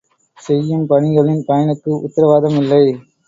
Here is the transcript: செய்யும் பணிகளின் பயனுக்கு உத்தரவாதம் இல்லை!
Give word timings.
செய்யும் 0.37 0.85
பணிகளின் 0.87 1.43
பயனுக்கு 1.45 1.91
உத்தரவாதம் 2.01 2.57
இல்லை! 2.57 2.83